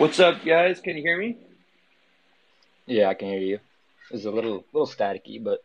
[0.00, 0.80] What's up, guys?
[0.80, 1.36] Can you hear me?
[2.86, 3.58] Yeah, I can hear you.
[4.10, 5.60] It's a little little staticky, but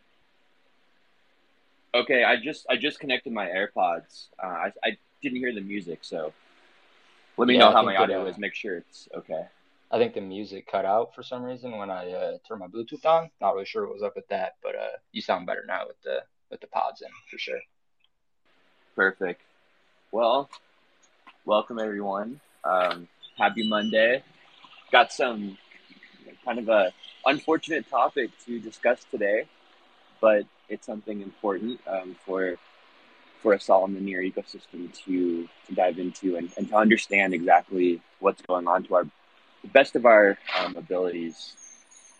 [1.94, 4.28] Okay, I just I just connected my AirPods.
[4.42, 6.34] Uh, I I didn't hear the music, so
[7.38, 8.36] let me yeah, know I how my audio uh, is.
[8.36, 9.46] Make sure it's okay.
[9.90, 13.06] I think the music cut out for some reason when I uh, turned my Bluetooth
[13.06, 13.30] on.
[13.40, 16.02] Not really sure what was up with that, but uh, you sound better now with
[16.02, 17.60] the with the pods in for sure.
[18.94, 19.40] Perfect.
[20.12, 20.50] Well,
[21.46, 22.40] welcome everyone.
[22.64, 24.22] Um, happy Monday.
[24.90, 25.56] Got some
[26.44, 26.92] kind of a
[27.24, 29.46] unfortunate topic to discuss today,
[30.20, 32.56] but it's something important um, for
[33.42, 37.34] for us all in the near ecosystem to to dive into and, and to understand
[37.34, 39.04] exactly what's going on to our
[39.62, 41.54] the best of our um, abilities.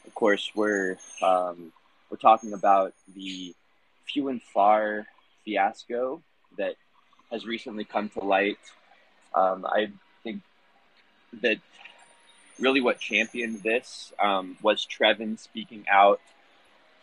[0.06, 1.72] Of course, we're um,
[2.10, 3.54] we're talking about the
[4.06, 5.06] few and far
[5.44, 6.22] fiasco
[6.58, 6.74] that
[7.30, 8.58] has recently come to light.
[9.34, 9.90] Um, I
[11.42, 11.58] that
[12.58, 16.20] really what championed this um, was Trevin speaking out.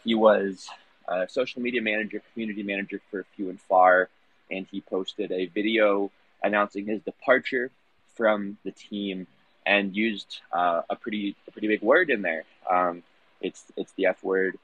[0.04, 0.68] He was
[1.08, 4.10] a social media manager, community manager for Few and Far,
[4.50, 6.12] and he posted a video
[6.42, 7.72] announcing his departure
[8.16, 9.28] from the team
[9.66, 12.44] and used uh, a pretty a pretty big word in there.
[12.70, 13.04] Um,
[13.42, 14.58] it's it's the F word,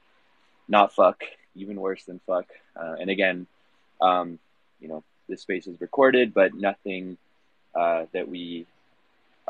[0.68, 1.22] not fuck,
[1.54, 2.46] even worse than fuck.
[2.76, 3.46] Uh, and again,
[4.00, 4.38] um,
[4.80, 7.16] you know, this space is recorded, but nothing
[7.74, 8.66] uh, that we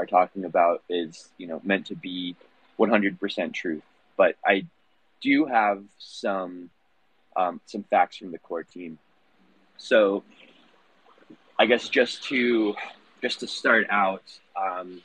[0.01, 2.35] are talking about is you know meant to be
[2.79, 3.83] 100% truth.
[4.17, 4.67] But I
[5.21, 6.71] do have some
[7.37, 8.99] um, some facts from the core team.
[9.77, 10.25] So
[11.59, 12.75] I guess just to
[13.23, 14.25] just to start out,
[14.57, 15.03] um,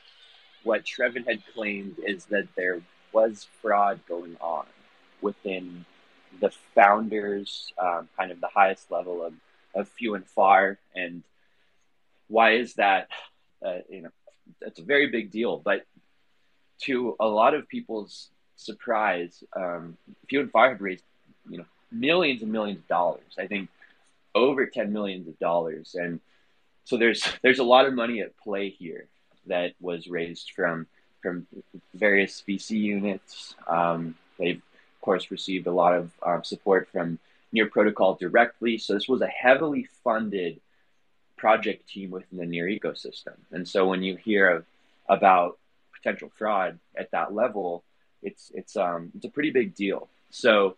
[0.63, 2.81] what Trevin had claimed is that there
[3.11, 4.65] was fraud going on
[5.21, 5.85] within
[6.39, 9.33] the founders, um, kind of the highest level of,
[9.73, 10.77] of few and far.
[10.95, 11.23] And
[12.27, 13.09] why is that?
[13.65, 14.09] Uh, you know,
[14.61, 15.57] that's a very big deal.
[15.57, 15.85] But
[16.83, 19.97] to a lot of people's surprise, um,
[20.29, 21.03] few and far have raised,
[21.49, 23.35] you know, millions and millions of dollars.
[23.37, 23.69] I think
[24.33, 25.95] over 10 millions of dollars.
[25.95, 26.19] And
[26.83, 29.07] so there's there's a lot of money at play here
[29.47, 30.87] that was raised from
[31.21, 31.47] from
[31.95, 33.55] various VC units.
[33.67, 37.19] Um, they've of course received a lot of um, support from
[37.51, 38.77] Near Protocol directly.
[38.77, 40.59] So this was a heavily funded
[41.45, 43.35] project team within the Near ecosystem.
[43.51, 44.65] And so when you hear of,
[45.07, 45.59] about
[45.95, 47.83] potential fraud at that level,
[48.23, 50.09] it's it's um it's a pretty big deal.
[50.31, 50.75] So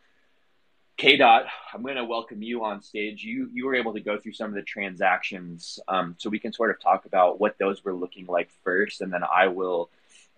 [0.98, 3.24] K Dot, I'm going to welcome you on stage.
[3.24, 6.52] You you were able to go through some of the transactions, um, so we can
[6.52, 9.90] sort of talk about what those were looking like first, and then I will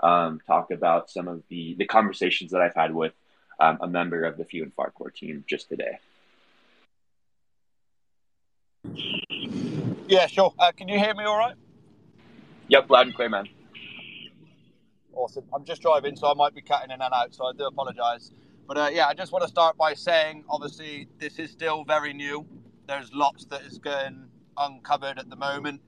[0.04, 3.14] um, talk about some of the the conversations that I've had with
[3.60, 5.98] um, a member of the Few and Far core team just today.
[10.10, 10.52] Yeah, sure.
[10.58, 11.54] Uh, can you hear me all right?
[12.68, 13.48] Yep, loud and clear, man.
[15.14, 15.44] Awesome.
[15.54, 18.32] I'm just driving, so I might be cutting in and out, so I do apologize.
[18.68, 22.14] But uh, yeah, I just want to start by saying, obviously, this is still very
[22.14, 22.44] new.
[22.88, 24.26] There's lots that is going
[24.58, 25.80] uncovered at the moment.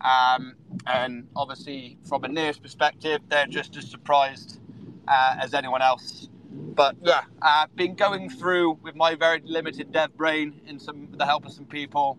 [0.00, 0.54] Um,
[0.86, 4.60] and obviously, from a Near's perspective, they're just as surprised
[5.08, 6.28] uh, as anyone else.
[6.52, 11.10] But yeah, I've uh, been going through with my very limited dev brain in some
[11.10, 12.16] with the help of some people,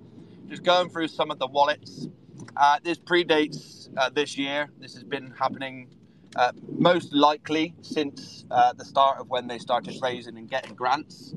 [0.47, 2.07] just going through some of the wallets.
[2.55, 4.69] Uh, this predates uh, this year.
[4.79, 5.89] This has been happening
[6.35, 11.33] uh, most likely since uh, the start of when they started raising and getting grants.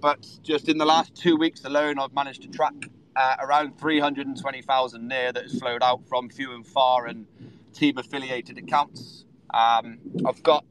[0.00, 2.74] But just in the last two weeks alone, I've managed to track
[3.14, 7.26] uh, around 320,000 NEAR that has flowed out from few and far and
[7.72, 9.24] team affiliated accounts.
[9.52, 10.64] Um, I've got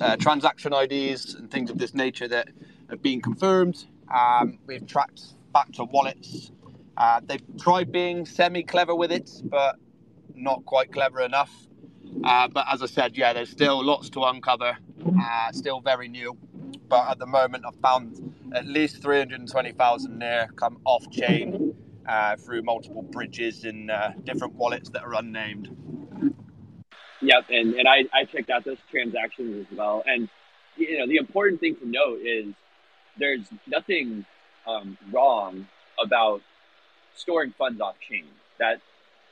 [0.00, 2.48] uh, transaction IDs and things of this nature that
[2.88, 3.84] have been confirmed.
[4.12, 5.22] Um, we've tracked
[5.52, 6.50] back to wallets.
[7.00, 9.76] Uh, they've tried being semi clever with it, but
[10.34, 11.50] not quite clever enough.
[12.22, 14.76] Uh, but as I said, yeah, there's still lots to uncover,
[15.18, 16.36] uh, still very new.
[16.90, 21.74] But at the moment, I've found at least 320,000 there come off chain
[22.06, 25.74] uh, through multiple bridges in uh, different wallets that are unnamed.
[27.22, 30.02] Yep, and, and I, I checked out those transactions as well.
[30.04, 30.28] And,
[30.76, 32.52] you know, the important thing to note is
[33.18, 34.26] there's nothing
[34.66, 35.66] um, wrong
[36.04, 36.42] about
[37.20, 38.24] storing funds off chain.
[38.58, 38.80] That,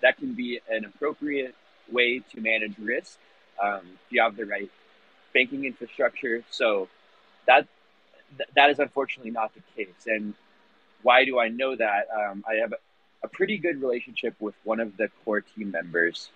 [0.02, 1.54] that can be an appropriate
[1.90, 3.18] way to manage risk
[3.62, 4.70] um, if you have the right
[5.34, 6.44] banking infrastructure.
[6.50, 6.88] So
[7.46, 7.66] that
[8.54, 10.06] that is unfortunately not the case.
[10.06, 10.34] And
[11.02, 12.08] why do I know that?
[12.14, 12.72] Um, I have
[13.22, 16.30] a, pretty good relationship with one of the core team members.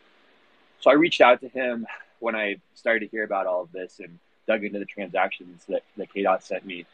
[0.80, 1.86] So I reached out to him
[2.20, 5.82] when I started to hear about all of this and dug into the transactions that,
[5.96, 6.86] that KDOT sent me.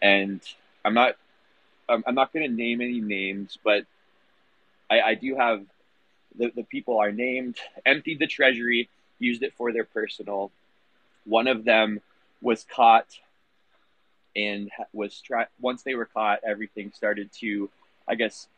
[0.00, 0.40] And
[0.84, 1.16] I'm not
[1.88, 3.84] I'm not going to name any names, but
[4.92, 5.64] I, I do have
[6.36, 7.56] the, the people are named,
[7.86, 10.50] emptied the treasury, used it for their personal.
[11.24, 12.00] One of them
[12.42, 13.06] was caught
[14.36, 17.70] and was try once they were caught, everything started to,
[18.08, 18.48] I guess,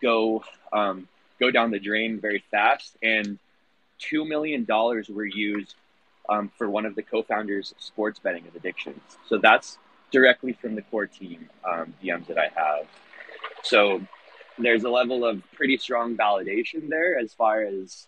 [0.00, 2.96] go um, go down the drain very fast.
[3.02, 3.38] And
[3.98, 5.74] two million dollars were used
[6.28, 9.00] um, for one of the co-founders' sports betting addictions.
[9.28, 9.78] So that's
[10.10, 12.86] directly from the core team um, DMs that I have.
[13.62, 14.00] So
[14.58, 18.06] there's a level of pretty strong validation there as far as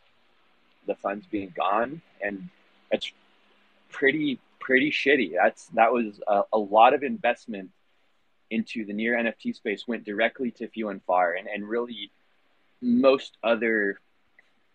[0.87, 2.49] the funds being gone, and
[2.91, 3.12] it's
[3.91, 5.33] pretty pretty shitty.
[5.35, 7.71] That's that was a, a lot of investment
[8.50, 12.11] into the near NFT space went directly to few and far, and and really
[12.81, 13.99] most other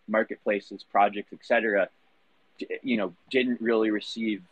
[0.08, 1.88] marketplaces, projects, etc.
[2.82, 4.42] You know, didn't really receive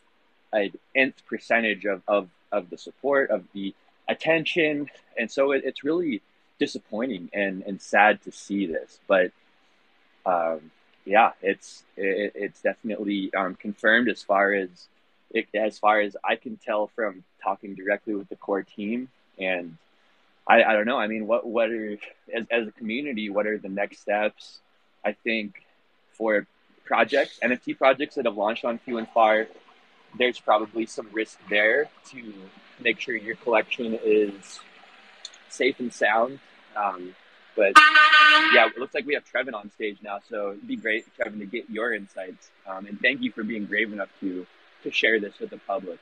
[0.53, 3.75] an nth percentage of, of, of the support, of the
[4.09, 4.89] attention.
[5.19, 6.21] And so it, it's really
[6.62, 9.00] disappointing and, and sad to see this.
[9.09, 9.32] But
[10.25, 10.70] um,
[11.05, 14.69] yeah, it's it, it's definitely um, confirmed as far as
[15.32, 19.09] it, as far as I can tell from talking directly with the core team.
[19.41, 19.76] And
[20.47, 20.99] I, I don't know.
[20.99, 21.99] I mean, what what are
[22.32, 24.61] as as a community, what are the next steps?
[25.05, 25.64] I think
[26.12, 26.47] for
[26.85, 29.49] projects, NFT projects that have launched on Few and Far,
[30.16, 32.33] there's probably some risk there to
[32.81, 34.61] make sure your collection is
[35.49, 36.38] safe and sound
[36.76, 37.14] um,
[37.57, 37.73] but
[38.52, 41.38] yeah, it looks like we have Trevin on stage now, so it'd be great, Trevin,
[41.38, 42.50] to get your insights.
[42.67, 44.47] Um, and thank you for being brave enough to
[44.83, 45.99] to share this with the public.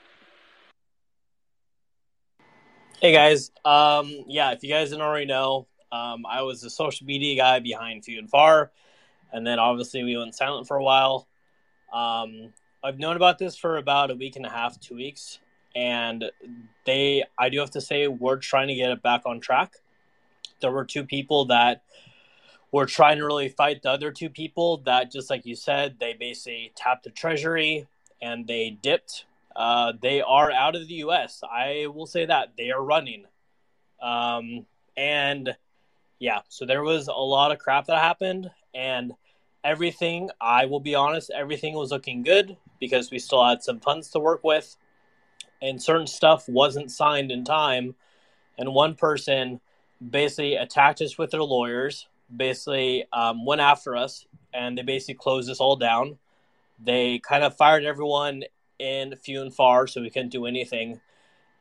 [3.00, 7.06] Hey guys, um, yeah, if you guys didn't already know, um, I was the social
[7.06, 8.70] media guy behind Few and Far,
[9.32, 11.26] and then obviously we went silent for a while.
[11.92, 15.38] Um, I've known about this for about a week and a half, two weeks,
[15.74, 16.30] and
[16.84, 19.74] they, I do have to say, we're trying to get it back on track
[20.60, 21.82] there were two people that
[22.72, 26.12] were trying to really fight the other two people that just like you said they
[26.12, 27.86] basically tapped the treasury
[28.22, 29.24] and they dipped.
[29.56, 33.24] Uh, they are out of the us i will say that they are running.
[34.00, 35.56] Um, and
[36.18, 39.12] yeah so there was a lot of crap that happened and
[39.62, 44.08] everything i will be honest everything was looking good because we still had some funds
[44.10, 44.76] to work with
[45.62, 47.94] and certain stuff wasn't signed in time.
[48.58, 49.60] And one person
[50.08, 55.50] basically attacked us with their lawyers, basically um, went after us, and they basically closed
[55.50, 56.18] us all down.
[56.82, 58.44] They kind of fired everyone
[58.78, 61.00] in few and far, so we couldn't do anything.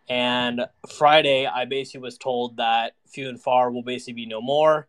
[0.07, 0.65] And
[0.97, 4.87] Friday, I basically was told that few and far will basically be no more,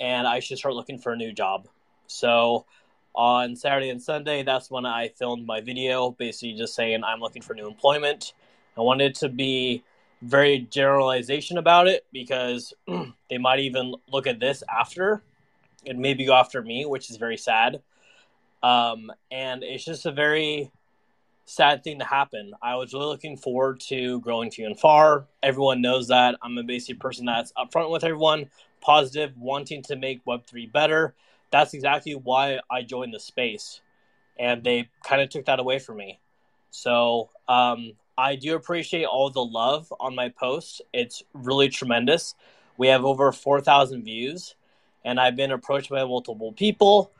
[0.00, 1.68] and I should start looking for a new job.
[2.06, 2.64] So
[3.14, 7.42] on Saturday and Sunday, that's when I filmed my video, basically just saying I'm looking
[7.42, 8.32] for new employment.
[8.78, 9.82] I wanted to be
[10.22, 12.74] very generalization about it because
[13.30, 15.22] they might even look at this after
[15.86, 17.82] and maybe go after me, which is very sad.
[18.62, 20.70] Um, and it's just a very
[21.44, 22.52] sad thing to happen.
[22.60, 25.26] I was really looking forward to growing few and far.
[25.42, 30.24] Everyone knows that I'm a basic person that's upfront with everyone, positive, wanting to make
[30.24, 31.14] Web3 better.
[31.52, 33.80] That's exactly why I joined the space.
[34.38, 36.18] And they kind of took that away from me.
[36.70, 40.80] So um, I do appreciate all the love on my posts.
[40.92, 42.34] It's really tremendous.
[42.78, 44.54] We have over 4,000 views,
[45.04, 47.12] and I've been approached by multiple people.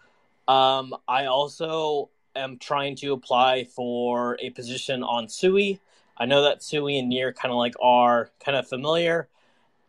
[0.49, 5.81] Um, I also am trying to apply for a position on Sui.
[6.17, 9.29] I know that Sui and Near kind of like are kind of familiar.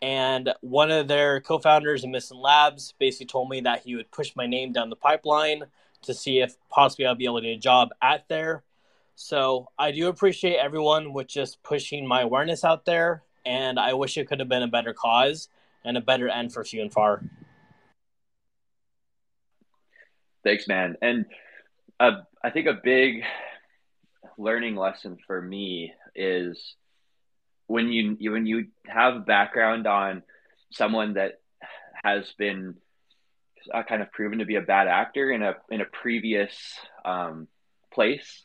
[0.02, 4.36] And one of their co-founders in Mysten Labs basically told me that he would push
[4.36, 5.64] my name down the pipeline
[6.04, 8.64] to see if possibly I'll be able to get a job at there.
[9.19, 14.15] So I do appreciate everyone with just pushing my awareness out there, and I wish
[14.15, 15.50] it could have been a better cause
[15.83, 17.24] and a better end for few and far.
[20.43, 20.97] Thanks, man.
[21.01, 21.25] And
[22.00, 23.24] uh, I think a big
[24.38, 26.75] learning lesson for me is
[27.65, 30.21] when you when you have a background on
[30.71, 31.41] someone that
[32.03, 32.75] has been
[33.74, 36.53] uh, kind of proven to be a bad actor in a in a previous
[37.03, 37.47] um,
[37.91, 38.43] place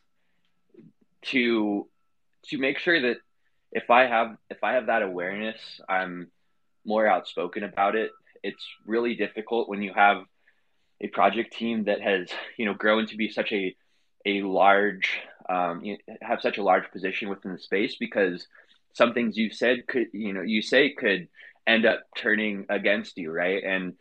[1.26, 1.88] to
[2.46, 3.18] to make sure that
[3.72, 6.28] if I have if I have that awareness, I'm
[6.84, 8.10] more outspoken about it.
[8.42, 10.24] It's really difficult when you have
[11.00, 13.74] a project team that has you know grown to be such a
[14.24, 18.46] a large um, you have such a large position within the space because
[18.94, 21.28] some things you said could you know you say could
[21.66, 23.94] end up turning against you right and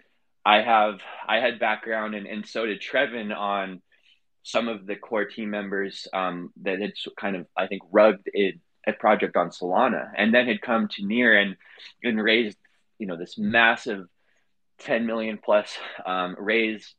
[0.46, 3.82] i have i had background and, and so did trevin on
[4.44, 8.56] some of the core team members um, that had kind of i think rugged it,
[8.88, 11.56] a project on solana and then had come to near and
[12.04, 12.58] and raised
[13.00, 14.08] you know this massive
[14.82, 16.96] 10 million plus um, raise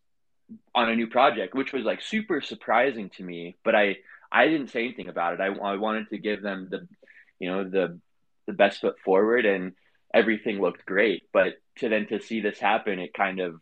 [0.75, 3.57] on a new project, which was like super surprising to me.
[3.65, 3.99] But I
[4.31, 5.41] I didn't say anything about it.
[5.41, 6.89] I, I wanted to give them the
[7.39, 7.99] you know the
[8.47, 9.73] the best foot forward, and
[10.13, 11.25] everything looked great.
[11.33, 13.61] But to then to see this happen, it kind of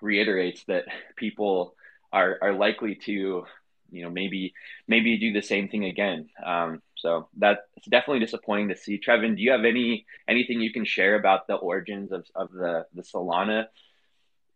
[0.00, 0.84] reiterates that
[1.16, 1.74] people
[2.12, 3.44] are are likely to
[3.90, 4.54] you know maybe
[4.86, 6.28] maybe do the same thing again.
[6.44, 8.98] Um, so that's definitely disappointing to see.
[8.98, 12.86] Trevin do you have any anything you can share about the origins of, of the
[12.94, 13.66] the solana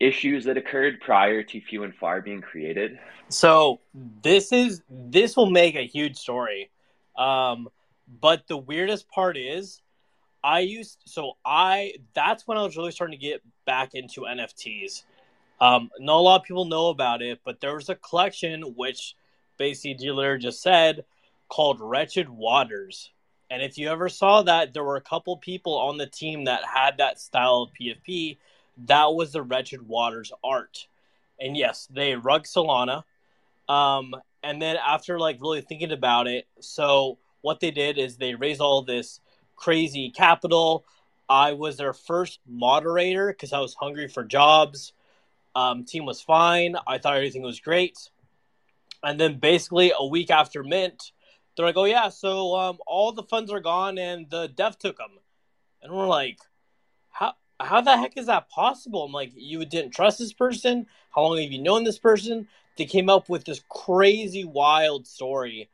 [0.00, 2.98] issues that occurred prior to few and far being created?
[3.28, 3.80] So
[4.22, 6.70] this is this will make a huge story.
[7.16, 7.68] Um,
[8.20, 9.80] but the weirdest part is
[10.42, 15.04] i used so i that's when i was really starting to get back into nfts
[15.60, 19.14] um, not a lot of people know about it, but there was a collection which
[19.56, 21.04] basically dealer just said
[21.48, 23.10] called Wretched Waters.
[23.50, 26.64] And if you ever saw that, there were a couple people on the team that
[26.64, 28.38] had that style of PFP.
[28.86, 30.88] That was the Wretched Waters art.
[31.40, 33.04] And yes, they rug Solana.
[33.68, 38.34] Um, and then after like really thinking about it, so what they did is they
[38.34, 39.20] raised all this
[39.56, 40.84] crazy capital.
[41.28, 44.92] I was their first moderator because I was hungry for jobs.
[45.54, 46.76] Um, team was fine.
[46.86, 48.10] I thought everything was great.
[49.02, 51.12] And then basically a week after mint,
[51.56, 54.96] they're like, "Oh yeah, so um, all the funds are gone and the dev took
[54.98, 55.18] them."
[55.82, 56.38] And we're like,
[57.10, 60.86] "How how the heck is that possible?" I'm like, "You didn't trust this person?
[61.14, 65.70] How long have you known this person?" They came up with this crazy, wild story,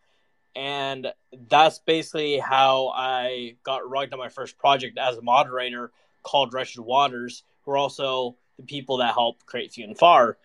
[0.55, 1.13] and
[1.49, 6.81] that's basically how I got rugged on my first project as a moderator called Wretched
[6.81, 10.37] Waters, who are also the people that help create Few and Far.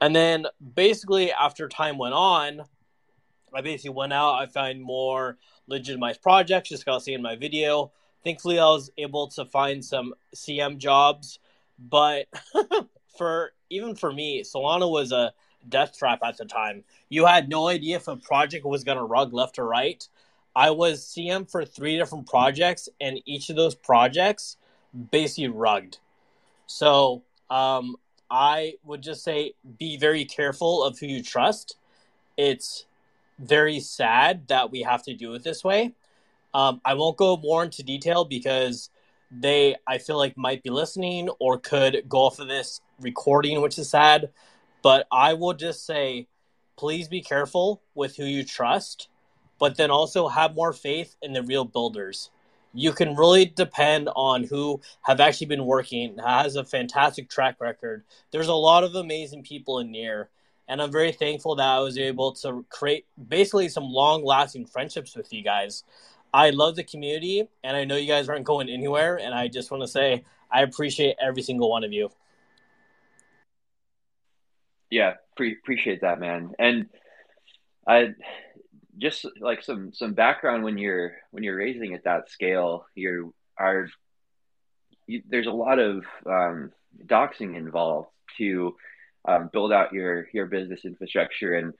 [0.00, 2.62] And then basically after time went on,
[3.54, 7.92] I basically went out, I found more legitimized projects, just got seeing my video.
[8.24, 11.38] Thankfully I was able to find some CM jobs,
[11.78, 12.26] but
[13.16, 15.32] for even for me, Solana was a
[15.68, 16.84] death trap at the time.
[17.08, 20.06] You had no idea if a project was gonna rug left or right.
[20.56, 24.56] I was CM for three different projects, and each of those projects
[25.10, 25.98] basically rugged.
[26.66, 27.22] So
[27.54, 27.94] um,
[28.28, 31.76] I would just say be very careful of who you trust.
[32.36, 32.84] It's
[33.38, 35.92] very sad that we have to do it this way.
[36.52, 38.90] Um, I won't go more into detail because
[39.30, 43.78] they, I feel like, might be listening or could go off of this recording, which
[43.78, 44.30] is sad.
[44.82, 46.26] But I will just say,
[46.76, 49.08] please be careful with who you trust,
[49.60, 52.30] but then also have more faith in the real builders
[52.74, 58.04] you can really depend on who have actually been working has a fantastic track record
[58.30, 60.28] there's a lot of amazing people in near
[60.68, 65.14] and I'm very thankful that I was able to create basically some long lasting friendships
[65.14, 65.84] with you guys.
[66.32, 69.16] I love the community, and I know you guys aren't going anywhere.
[69.16, 72.10] And I just want to say I appreciate every single one of you.
[74.90, 76.54] Yeah, pre- appreciate that, man.
[76.58, 76.86] And
[77.86, 78.14] I
[78.98, 83.88] just like some some background when you're when you're raising at that scale, you are
[85.06, 86.72] you, there's a lot of um,
[87.06, 88.08] doxing involved
[88.38, 88.74] to
[89.26, 91.74] um, build out your your business infrastructure and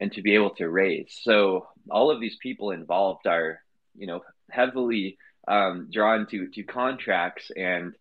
[0.00, 1.18] and to be able to raise.
[1.22, 3.60] So all of these people involved are
[3.96, 7.94] you know heavily um, drawn to to contracts and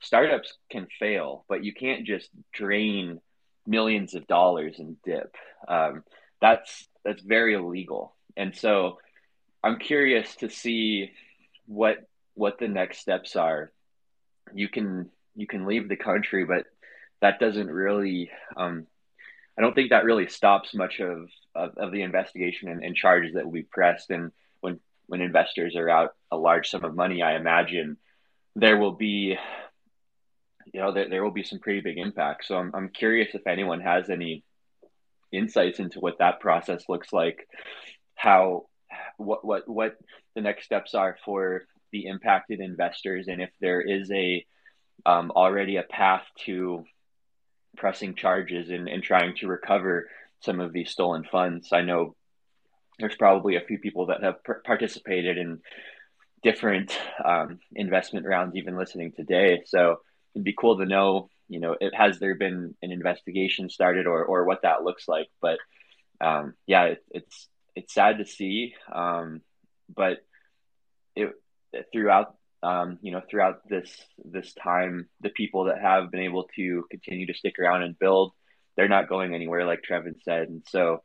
[0.00, 3.20] startups can fail, but you can't just drain
[3.66, 5.34] millions of dollars and dip.
[6.40, 8.98] That's that's very illegal, and so
[9.62, 11.12] I'm curious to see
[11.66, 11.98] what
[12.34, 13.72] what the next steps are.
[14.54, 16.64] You can you can leave the country, but
[17.20, 18.86] that doesn't really um,
[19.58, 23.34] I don't think that really stops much of, of, of the investigation and, and, charges
[23.34, 24.10] that will be pressed.
[24.10, 24.30] And
[24.60, 24.78] when
[25.08, 27.96] when investors are out a large sum of money, I imagine
[28.54, 29.36] there will be
[30.72, 32.46] you know there, there will be some pretty big impact.
[32.46, 34.44] So I'm I'm curious if anyone has any
[35.32, 37.46] insights into what that process looks like,
[38.14, 38.66] how
[39.16, 39.96] what what what
[40.34, 44.44] the next steps are for the impacted investors, and if there is a
[45.06, 46.84] um, already a path to
[47.76, 50.08] pressing charges and, and trying to recover
[50.40, 51.68] some of these stolen funds.
[51.72, 52.14] I know
[52.98, 55.60] there's probably a few people that have participated in
[56.42, 59.62] different um, investment rounds, even listening today.
[59.66, 60.00] So
[60.34, 64.24] it'd be cool to know, you know, it has there been an investigation started or
[64.24, 65.28] or what that looks like.
[65.40, 65.58] But
[66.20, 69.40] um, yeah, it, it's it's sad to see, um,
[69.94, 70.18] but
[71.14, 71.32] it
[71.92, 76.84] throughout um, you know, throughout this this time, the people that have been able to
[76.90, 78.32] continue to stick around and build,
[78.76, 80.48] they're not going anywhere, like Trevin said.
[80.48, 81.02] And so,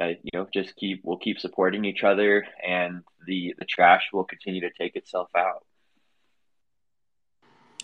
[0.00, 4.24] uh, you know, just keep we'll keep supporting each other, and the the trash will
[4.24, 5.64] continue to take itself out.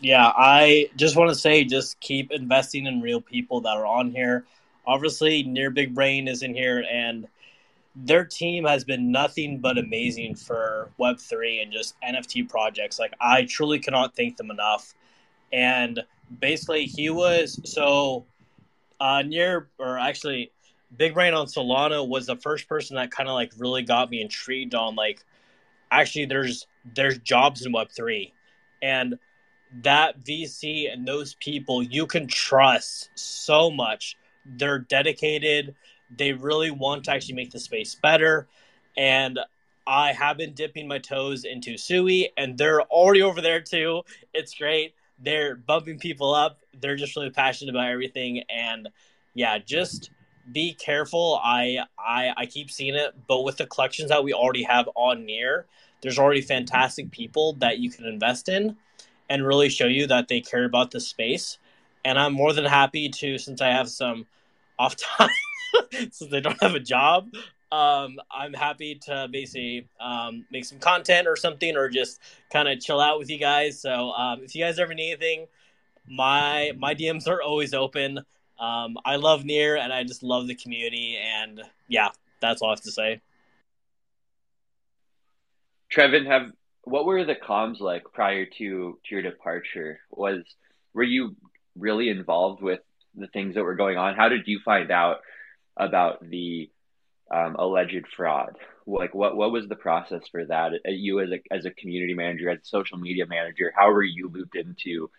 [0.05, 4.11] Yeah, I just want to say, just keep investing in real people that are on
[4.11, 4.45] here.
[4.87, 7.27] Obviously, Near Big Brain is in here, and
[7.97, 12.99] their team has been nothing but amazing for Web3 and just NFT projects.
[12.99, 14.93] Like, I truly cannot thank them enough.
[15.55, 16.05] And
[16.39, 18.27] basically, he was so
[19.01, 20.53] uh, near, or actually,
[20.99, 24.21] Big Brain on Solana was the first person that kind of like really got me
[24.21, 25.25] intrigued on like,
[25.91, 28.33] actually, there's there's jobs in Web3,
[28.83, 29.19] and
[29.83, 34.17] that VC and those people you can trust so much.
[34.47, 35.75] They're dedicated
[36.17, 38.47] they really want to actually make the space better.
[38.97, 39.39] And
[39.87, 44.03] I have been dipping my toes into Sui, and they're already over there too.
[44.33, 44.95] It's great.
[45.19, 46.61] They're bumping people up.
[46.81, 48.43] They're just really passionate about everything.
[48.49, 48.89] And
[49.35, 50.11] yeah, just
[50.53, 51.41] be careful.
[51.43, 55.25] I I I keep seeing it, but with the collections that we already have on
[55.25, 55.67] near,
[56.01, 58.77] there's already fantastic people that you can invest in
[59.29, 61.59] and really show you that they care about the space.
[62.05, 64.27] And I'm more than happy to, since I have some
[64.79, 65.31] off time
[66.11, 67.29] since they don't have a job.
[67.73, 72.21] Um, I'm happy to basically um, make some content or something, or just
[72.53, 73.81] kind of chill out with you guys.
[73.81, 75.47] So um, if you guys ever need anything,
[76.09, 78.19] my my DMs are always open.
[78.61, 81.17] Um, I love Near, and I just love the community.
[81.17, 82.11] And yeah,
[82.41, 83.21] that's all I have to say.
[85.93, 86.53] Trevin, have
[86.85, 90.01] what were the comms like prior to to your departure?
[90.11, 90.43] Was
[90.93, 91.37] were you
[91.77, 92.81] really involved with
[93.15, 94.15] the things that were going on?
[94.15, 95.19] How did you find out
[95.77, 96.71] about the
[97.33, 98.57] um, alleged fraud?
[98.87, 100.73] Like, what what was the process for that?
[100.87, 104.03] Uh, you as a as a community manager, as a social media manager, how were
[104.03, 105.11] you looped into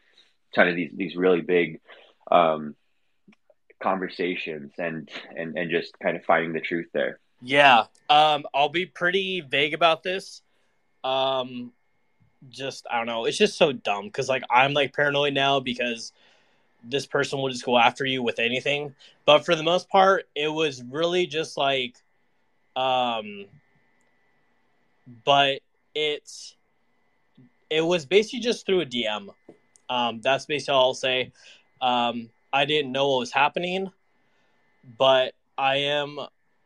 [0.55, 1.81] kind of these these really big
[2.29, 2.75] um,
[3.81, 7.19] conversations and and and just kind of finding the truth there?
[7.41, 10.41] Yeah, um, I'll be pretty vague about this.
[11.05, 11.71] Um,
[12.49, 13.25] just I don't know.
[13.25, 16.11] It's just so dumb because like I'm like paranoid now because
[16.83, 18.95] this person will just go after you with anything.
[19.25, 21.95] But for the most part, it was really just like,
[22.75, 23.45] um,
[25.23, 25.61] but
[25.93, 26.55] it's
[27.69, 29.29] it was basically just through a DM.
[29.89, 31.31] Um, that's basically all I'll say.
[31.81, 33.91] Um, I didn't know what was happening,
[34.97, 36.19] but I am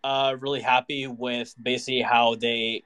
[0.04, 2.84] uh, really happy with basically how they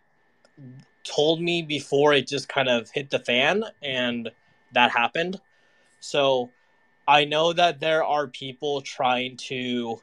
[1.03, 4.31] told me before it just kind of hit the fan and
[4.73, 5.39] that happened.
[5.99, 6.49] So
[7.07, 9.99] I know that there are people trying to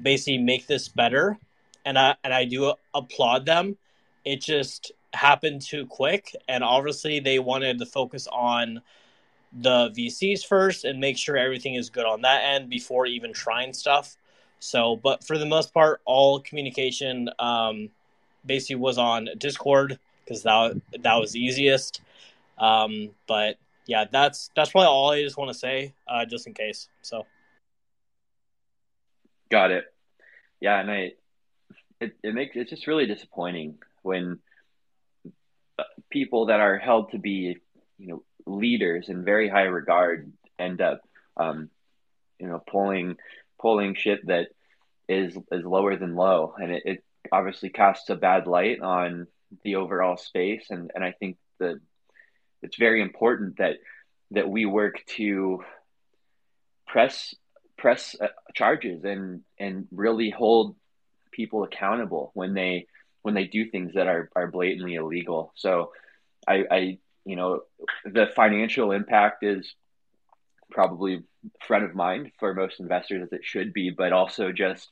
[0.00, 1.38] basically make this better,
[1.84, 3.76] and I and I do applaud them.
[4.24, 8.82] It just happened too quick, and obviously they wanted to focus on
[9.52, 13.72] the VCs first and make sure everything is good on that end before even trying
[13.72, 14.16] stuff.
[14.60, 17.90] So, but for the most part, all communication um,
[18.46, 22.00] basically was on Discord because that that was easiest.
[22.58, 23.56] Um, but
[23.86, 26.88] yeah, that's that's probably all I just want to say, uh, just in case.
[27.02, 27.26] So,
[29.50, 29.84] got it.
[30.60, 31.12] Yeah, and I,
[32.00, 34.38] it it makes it's just really disappointing when
[35.78, 37.56] uh, people that are held to be,
[37.98, 41.02] you know, leaders in very high regard end up,
[41.36, 41.68] um,
[42.38, 43.16] you know, pulling
[43.60, 44.48] pulling shit that
[45.08, 49.26] is is lower than low, and it, it obviously casts a bad light on
[49.64, 51.80] the overall space, and and I think that
[52.62, 53.76] it's very important that
[54.32, 55.62] that we work to
[56.86, 57.34] press
[57.76, 60.76] press uh, charges and and really hold
[61.32, 62.86] people accountable when they
[63.22, 65.52] when they do things that are are blatantly illegal.
[65.56, 65.92] So
[66.46, 67.62] I, I you know
[68.04, 69.74] the financial impact is
[70.70, 71.22] probably
[71.66, 74.88] front of mind for most investors as it should be, but also just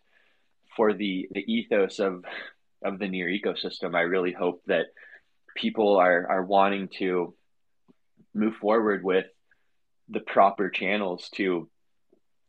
[0.77, 2.25] for the the ethos of
[2.83, 4.87] of the near ecosystem, I really hope that
[5.55, 7.35] people are are wanting to
[8.35, 9.27] move forward with
[10.09, 11.69] the proper channels to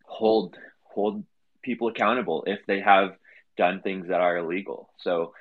[0.05, 1.23] hold hold
[1.63, 3.15] people accountable if they have
[3.57, 4.89] done things that are illegal.
[4.97, 5.33] So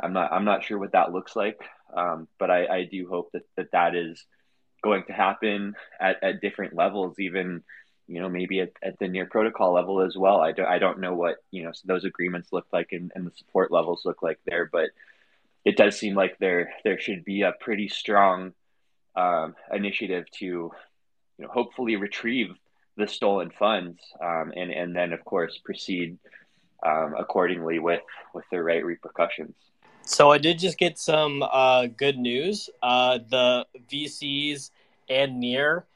[0.00, 1.60] I'm not I'm not sure what that looks like,
[1.96, 4.24] um, but I, I do hope that, that that is
[4.82, 7.62] going to happen at, at different levels, even
[8.06, 10.40] you know maybe at, at the near protocol level as well.
[10.40, 13.32] I don't I don't know what you know those agreements look like and, and the
[13.36, 14.90] support levels look like there, but
[15.64, 18.52] it does seem like there there should be a pretty strong
[19.16, 20.72] um, initiative to you
[21.38, 22.54] know hopefully retrieve
[22.96, 26.18] the stolen funds um, and and then of course proceed
[26.84, 28.02] um, accordingly with
[28.34, 29.54] with the right repercussions.
[30.06, 32.68] So I did just get some uh, good news.
[32.82, 34.70] Uh, the VCs
[35.08, 35.86] and Near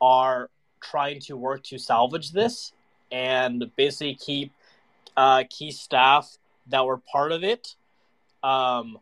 [0.00, 0.50] are
[0.82, 2.72] trying to work to salvage this
[3.10, 4.52] and basically keep
[5.16, 7.74] uh, key staff that were part of it
[8.42, 8.98] um,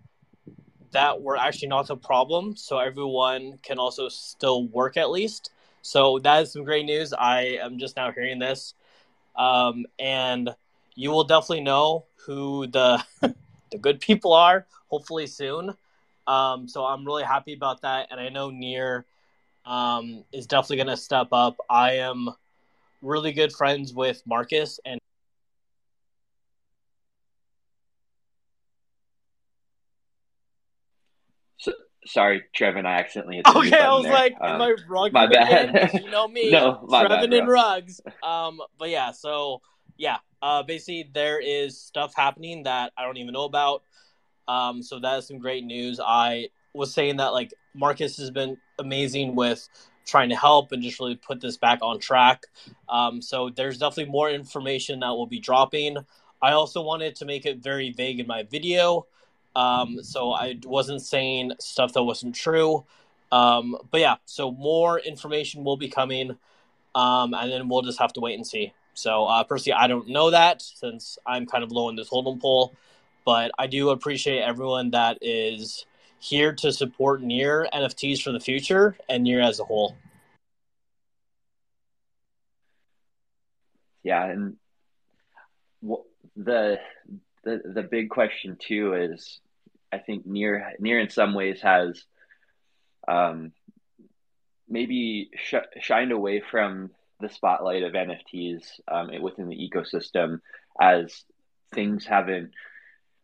[0.92, 2.56] that were actually not a problem.
[2.56, 5.50] So everyone can also still work at least.
[5.82, 7.12] So that is some great news.
[7.12, 8.74] I am just now hearing this.
[9.36, 10.50] Um, and
[10.94, 13.02] you will definitely know who the
[13.70, 15.74] the good people are hopefully soon.
[16.26, 19.06] Um, so I'm really happy about that, and I know Near
[19.70, 21.56] um, is definitely going to step up.
[21.70, 22.28] I am
[23.02, 24.98] really good friends with Marcus and.
[31.58, 31.72] So,
[32.04, 34.12] sorry, Trevin, I accidentally hit the Okay, I was there.
[34.12, 35.90] like, um, am I rug my bad.
[35.94, 38.00] you know me, no, my Trevin bad, and rugs.
[38.24, 39.62] Um, but yeah, so
[39.96, 43.84] yeah, uh, basically there is stuff happening that I don't even know about.
[44.48, 46.00] Um, so that is some great news.
[46.04, 49.68] I was saying that like Marcus has been amazing with
[50.06, 52.44] trying to help and just really put this back on track.
[52.88, 55.98] Um, so there's definitely more information that will be dropping.
[56.42, 59.06] I also wanted to make it very vague in my video.
[59.54, 62.84] Um, so I wasn't saying stuff that wasn't true.
[63.32, 66.36] Um, but yeah, so more information will be coming.
[66.94, 68.72] Um, and then we'll just have to wait and see.
[68.94, 72.40] So uh, personally, I don't know that since I'm kind of low in this totem
[72.40, 72.74] pole,
[73.24, 75.86] but I do appreciate everyone that is
[76.20, 79.96] here to support Near NFTs for the future and Near as a whole.
[84.02, 84.56] Yeah, and
[86.36, 86.78] the
[87.42, 89.40] the the big question too is,
[89.92, 92.04] I think Near Near in some ways has,
[93.08, 93.52] um,
[94.68, 100.40] maybe sh- shined away from the spotlight of NFTs um, within the ecosystem
[100.80, 101.24] as
[101.74, 102.52] things haven't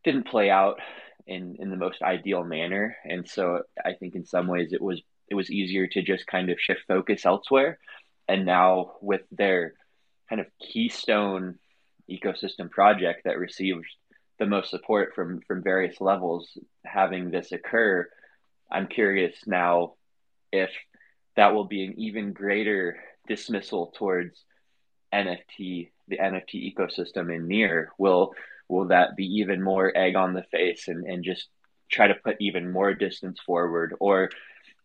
[0.05, 0.79] didn't play out
[1.27, 5.01] in in the most ideal manner, and so I think in some ways it was
[5.29, 7.79] it was easier to just kind of shift focus elsewhere,
[8.29, 9.75] and now with their
[10.29, 11.59] kind of keystone
[12.11, 13.87] ecosystem project that received
[14.39, 18.09] the most support from from various levels having this occur
[18.71, 19.95] i'm curious now
[20.53, 20.71] if
[21.37, 24.45] that will be an even greater dismissal towards
[25.13, 28.35] NFT, the NFT ecosystem in near, will
[28.69, 31.49] will that be even more egg on the face and, and just
[31.91, 33.95] try to put even more distance forward?
[34.01, 34.31] Or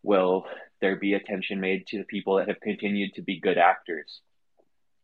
[0.03, 0.45] will
[0.79, 4.21] there be attention made to the people that have continued to be good actors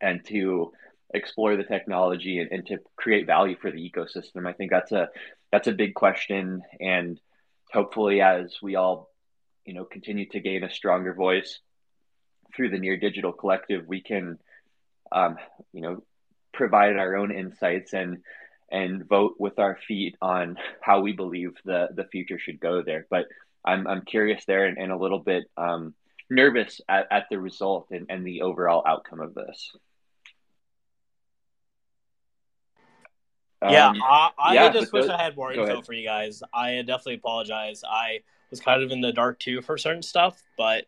[0.01, 0.71] and to
[1.13, 4.47] explore the technology and, and to create value for the ecosystem?
[4.47, 5.09] I think that's a
[5.51, 7.19] that's a big question and
[7.71, 9.09] hopefully as we all
[9.65, 11.59] you know continue to gain a stronger voice
[12.55, 14.39] through the Near Digital Collective, we can,
[15.11, 15.37] um,
[15.73, 16.03] you know,
[16.53, 18.19] provide our own insights and
[18.71, 23.05] and vote with our feet on how we believe the the future should go there.
[23.09, 23.25] But
[23.65, 25.93] I'm I'm curious there and, and a little bit um,
[26.29, 29.71] nervous at, at the result and, and the overall outcome of this.
[33.63, 36.43] yeah, Um, I, I yeah, just wish those- I had more info for you guys.
[36.53, 37.83] I definitely apologize.
[37.89, 38.19] I
[38.51, 40.85] was kind of in the dark too for certain stuff, but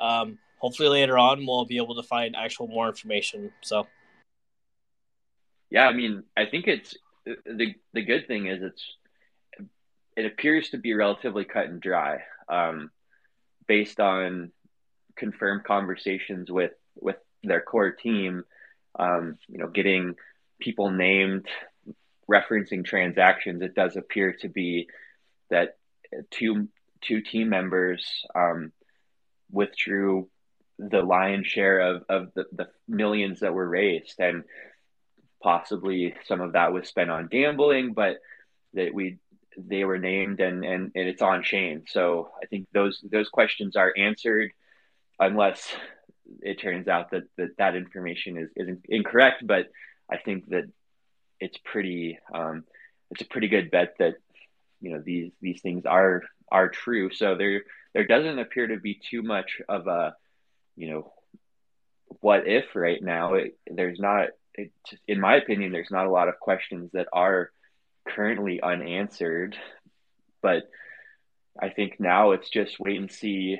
[0.00, 3.52] um, hopefully later on we'll be able to find actual more information.
[3.62, 3.86] So
[5.70, 8.84] Yeah, I mean, I think it's the the good thing is it's
[10.16, 12.90] it appears to be relatively cut and dry, um,
[13.66, 14.52] based on
[15.16, 18.44] confirmed conversations with with their core team.
[18.96, 20.14] Um, you know, getting
[20.60, 21.46] people named,
[22.30, 23.60] referencing transactions.
[23.60, 24.88] It does appear to be
[25.50, 25.76] that
[26.30, 26.68] two
[27.00, 28.72] two team members um,
[29.50, 30.28] withdrew
[30.78, 34.44] the lion's share of of the, the millions that were raised and
[35.44, 38.16] possibly some of that was spent on gambling, but
[38.72, 39.18] that we
[39.56, 41.84] they were named and, and, and it's on chain.
[41.86, 44.50] So I think those those questions are answered
[45.20, 45.72] unless
[46.40, 49.46] it turns out that that, that information is, is incorrect.
[49.46, 49.68] But
[50.10, 50.64] I think that
[51.38, 52.64] it's pretty um,
[53.10, 54.14] it's a pretty good bet that
[54.80, 57.10] you know these these things are are true.
[57.12, 60.16] So there there doesn't appear to be too much of a
[60.74, 61.12] you know
[62.20, 63.34] what if right now.
[63.34, 64.72] It, there's not it,
[65.06, 67.50] in my opinion, there's not a lot of questions that are
[68.08, 69.56] currently unanswered.
[70.42, 70.68] But
[71.60, 73.58] I think now it's just wait and see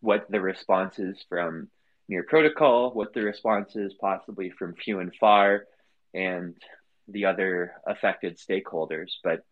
[0.00, 1.68] what the response is from
[2.08, 5.64] Near Protocol, what the response is possibly from Few and Far,
[6.14, 6.54] and
[7.08, 9.12] the other affected stakeholders.
[9.22, 9.44] But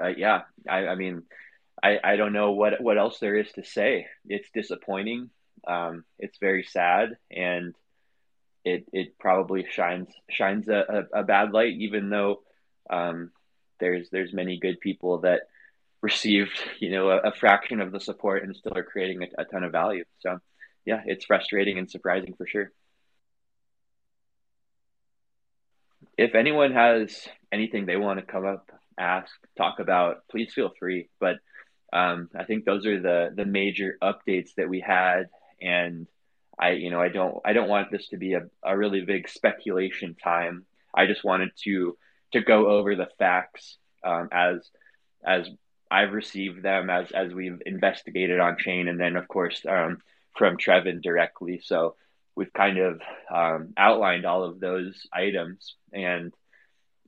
[0.00, 1.22] uh, yeah, I, I mean,
[1.82, 4.06] I, I don't know what what else there is to say.
[4.26, 5.30] It's disappointing.
[5.66, 7.74] Um, it's very sad, and
[8.68, 12.40] it it probably shines shines a, a, a bad light, even though
[12.90, 13.30] um,
[13.80, 15.42] there's there's many good people that
[16.00, 19.44] received you know a, a, fraction of the support and still are creating a, a
[19.44, 20.04] ton of value.
[20.20, 20.38] So
[20.84, 22.72] yeah, it's frustrating and surprising for sure.
[26.16, 31.08] If anyone has anything they want to come up, ask, talk about, please feel free.
[31.20, 31.36] But
[31.92, 35.28] um, I think those are the the major updates that we had,
[35.60, 36.06] and
[36.58, 39.28] I you know I don't I don't want this to be a, a really big
[39.28, 40.64] speculation time.
[40.94, 41.96] I just wanted to
[42.32, 44.68] to go over the facts um, as
[45.24, 45.48] as
[45.90, 49.98] I've received them as as we've investigated on chain, and then of course um,
[50.36, 51.60] from Trevin directly.
[51.62, 51.96] So
[52.34, 53.00] we've kind of
[53.34, 56.32] um, outlined all of those items, and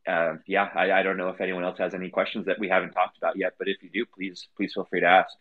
[0.06, 2.92] uh, yeah, I, I don't know if anyone else has any questions that we haven't
[2.92, 5.36] talked about yet, but if you do, please please feel free to ask.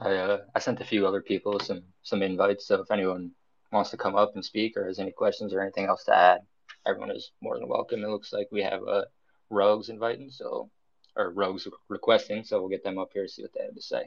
[0.00, 3.32] I uh, I sent a few other people some some invites, so if anyone
[3.70, 6.40] wants to come up and speak or has any questions or anything else to add,
[6.86, 8.02] everyone is more than welcome.
[8.02, 9.04] It looks like we have uh,
[9.50, 10.70] Rogues inviting, so
[11.16, 13.82] or Rogues requesting, so we'll get them up here to see what they have to
[13.82, 14.04] say.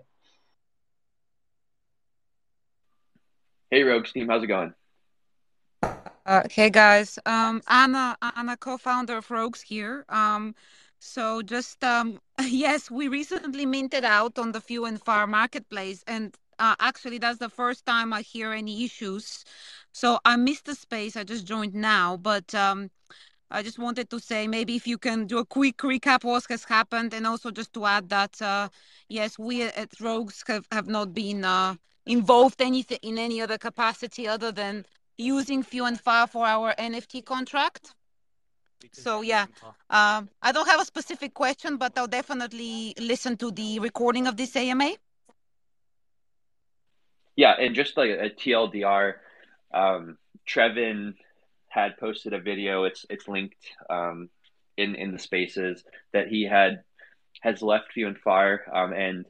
[3.69, 4.73] Hey, Rogues team, how's it going?
[6.25, 7.19] Uh, hey guys,
[7.93, 10.05] a I'm a co-founder of Rogues here.
[10.09, 10.55] Um,
[11.03, 16.35] so just um, yes, we recently minted out on the Few and Far marketplace, and
[16.59, 19.43] uh, actually that's the first time I hear any issues.
[19.91, 21.15] So I missed the space.
[21.17, 22.89] I just joined now, but um,
[23.51, 26.63] I just wanted to say maybe if you can do a quick recap what has
[26.63, 28.69] happened, and also just to add that uh,
[29.09, 34.25] yes, we at Rogues have, have not been uh, involved anything in any other capacity
[34.27, 34.85] other than
[35.17, 37.93] using Few and Far for our NFT contract.
[38.91, 39.45] So yeah,
[39.89, 44.37] um, I don't have a specific question, but I'll definitely listen to the recording of
[44.37, 44.93] this AMA.
[47.35, 49.15] Yeah, and just like a TLDR,
[49.73, 50.17] um,
[50.47, 51.15] Trevin
[51.67, 52.83] had posted a video.
[52.83, 54.29] It's it's linked um,
[54.77, 56.83] in in the spaces that he had
[57.41, 59.25] has left Few and Far, um, and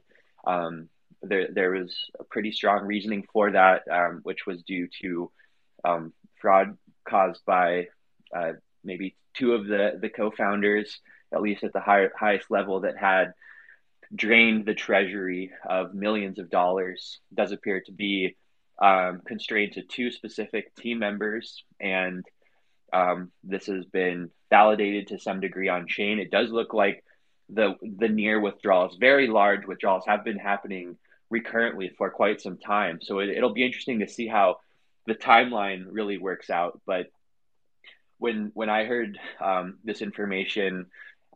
[0.46, 0.88] um,
[1.22, 5.30] there there was a pretty strong reasoning for that, um, which was due to
[5.84, 6.76] um, fraud
[7.08, 7.88] caused by
[8.34, 8.52] uh,
[8.84, 11.00] maybe two of the the co-founders,
[11.32, 13.34] at least at the high, highest level, that had
[14.14, 17.20] drained the treasury of millions of dollars.
[17.32, 18.36] Does appear to be
[18.80, 22.24] um, constrained to two specific team members, and
[22.92, 26.18] um, this has been validated to some degree on chain.
[26.18, 27.04] It does look like
[27.48, 30.96] the the near withdrawals, very large withdrawals, have been happening
[31.30, 33.00] recurrently for quite some time.
[33.02, 34.58] So it, it'll be interesting to see how
[35.06, 36.80] the timeline really works out.
[36.86, 37.06] But
[38.18, 40.86] when when I heard um, this information,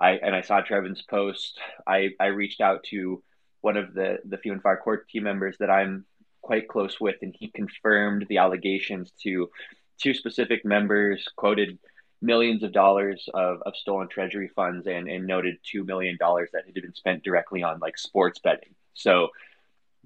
[0.01, 3.23] I and I saw Trevin's post, I, I reached out to
[3.61, 6.05] one of the the Few and Far core team members that I'm
[6.43, 9.51] quite close with, and he confirmed the allegations to
[9.99, 11.79] two specific members, quoted
[12.21, 16.64] millions of dollars of, of stolen treasury funds, and, and noted two million dollars that
[16.64, 18.75] had been spent directly on like sports betting.
[18.95, 19.29] So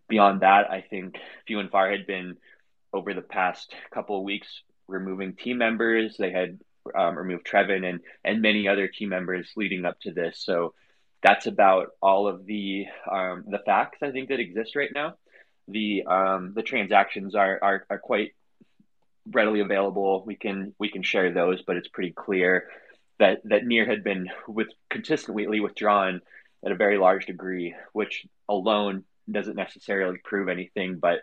[0.09, 2.37] beyond that, I think Few and Far had been
[2.93, 6.16] over the past couple of weeks removing team members.
[6.18, 6.59] They had
[6.95, 10.42] um, removed Trevin and and many other team members leading up to this.
[10.45, 10.75] So
[11.23, 15.14] that's about all of the um, the facts I think that exist right now.
[15.68, 18.33] The um, the transactions are, are are quite
[19.31, 20.25] readily available.
[20.27, 22.68] We can we can share those, but it's pretty clear
[23.18, 26.21] that that Near had been with consistently withdrawn
[26.64, 30.99] at a very large degree, which alone doesn't necessarily prove anything.
[30.99, 31.21] But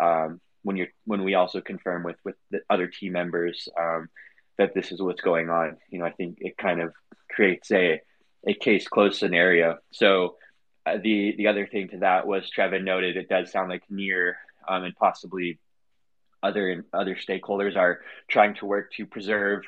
[0.00, 4.10] um, when you're when we also confirm with with the other team members um,
[4.58, 6.92] that this is what's going on, you know, I think it kind of
[7.30, 8.02] creates a
[8.46, 9.78] a case closed scenario.
[9.92, 10.36] So
[10.84, 14.36] uh, the the other thing to that was Trevin noted it does sound like Near
[14.68, 15.58] um, and possibly
[16.42, 19.62] other other stakeholders are trying to work to preserve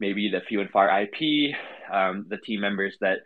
[0.00, 1.54] maybe the few and far IP,
[1.92, 3.18] um, the team members that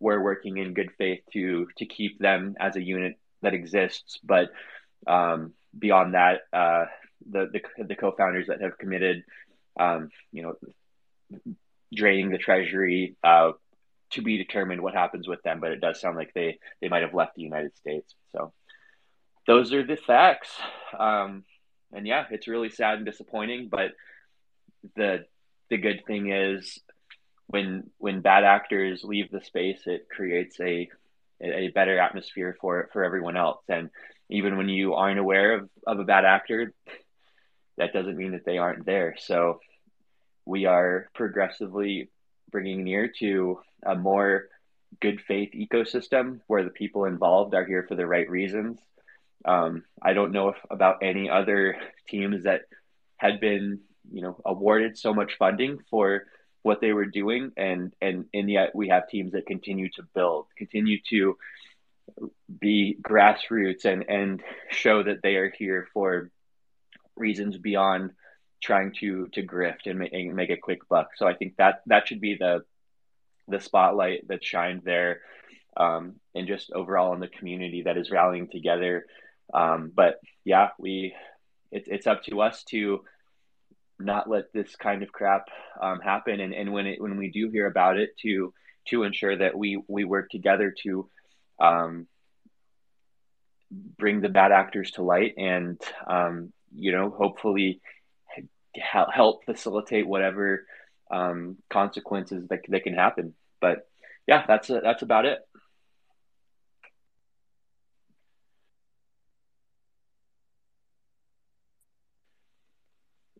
[0.00, 4.18] were working in good faith to to keep them as a unit that exists.
[4.24, 4.48] But
[5.06, 6.86] um, beyond that, uh,
[7.30, 9.24] the, the, the co-founders that have committed,
[9.78, 10.54] um, you know,
[11.92, 13.52] draining the treasury uh,
[14.10, 15.60] to be determined what happens with them.
[15.60, 18.14] But it does sound like they they might have left the United States.
[18.32, 18.52] So
[19.46, 20.50] those are the facts.
[20.98, 21.44] Um,
[21.92, 23.68] and yeah, it's really sad and disappointing.
[23.70, 23.92] But
[24.96, 25.24] the
[25.70, 26.78] the good thing is
[27.46, 30.88] when when bad actors leave the space, it creates a
[31.40, 33.62] a better atmosphere for for everyone else.
[33.68, 33.90] And
[34.34, 36.72] even when you aren't aware of, of a bad actor,
[37.76, 39.14] that doesn't mean that they aren't there.
[39.18, 39.60] So
[40.44, 42.10] we are progressively
[42.50, 44.48] bringing near to a more
[45.00, 48.78] good faith ecosystem where the people involved are here for the right reasons.
[49.44, 51.76] Um, I don't know if about any other
[52.08, 52.62] teams that
[53.16, 53.80] had been,
[54.12, 56.24] you know, awarded so much funding for
[56.62, 60.46] what they were doing, and and and yet we have teams that continue to build,
[60.56, 61.36] continue to
[62.60, 66.30] be grassroots, and and show that they are here for
[67.16, 68.10] reasons beyond
[68.62, 71.10] trying to to grift and make, and make a quick buck.
[71.16, 72.64] So I think that that should be the
[73.48, 75.20] the spotlight that shined there,
[75.76, 79.06] um, and just overall in the community that is rallying together.
[79.52, 81.14] Um, but yeah, we
[81.70, 83.04] it, it's up to us to
[83.98, 85.46] not let this kind of crap
[85.80, 88.52] um, happen, and, and when it when we do hear about it, to
[88.88, 91.08] to ensure that we we work together to
[91.58, 92.06] um,
[93.70, 97.80] bring the bad actors to light and um, you know hopefully
[98.76, 100.66] help facilitate whatever
[101.10, 103.34] um, consequences that, that can happen.
[103.60, 103.88] But
[104.26, 105.38] yeah, that's a, that's about it.